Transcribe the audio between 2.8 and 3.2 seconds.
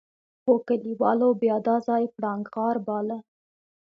باله.